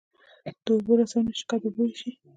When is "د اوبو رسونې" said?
0.63-1.31